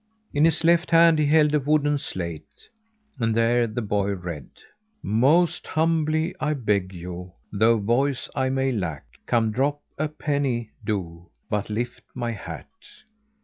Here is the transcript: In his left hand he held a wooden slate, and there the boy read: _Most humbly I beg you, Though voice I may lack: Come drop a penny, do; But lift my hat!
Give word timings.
In 0.33 0.45
his 0.45 0.63
left 0.63 0.89
hand 0.89 1.19
he 1.19 1.27
held 1.27 1.53
a 1.53 1.59
wooden 1.59 1.99
slate, 1.99 2.69
and 3.19 3.35
there 3.35 3.67
the 3.67 3.83
boy 3.83 4.13
read: 4.15 4.49
_Most 5.05 5.67
humbly 5.67 6.33
I 6.39 6.55
beg 6.55 6.91
you, 6.91 7.33
Though 7.53 7.77
voice 7.77 8.27
I 8.33 8.49
may 8.49 8.71
lack: 8.71 9.05
Come 9.27 9.51
drop 9.51 9.79
a 9.99 10.07
penny, 10.07 10.71
do; 10.83 11.29
But 11.51 11.69
lift 11.69 12.01
my 12.15 12.31
hat! 12.31 12.65